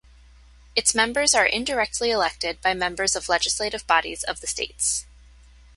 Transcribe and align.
Its 0.75 0.95
members 0.95 1.35
are 1.35 1.45
indirectly 1.45 2.09
elected 2.09 2.59
by 2.59 2.73
members 2.73 3.15
of 3.15 3.29
legislative 3.29 3.85
bodies 3.85 4.23
of 4.23 4.39
the 4.41 4.47
states. 4.47 5.05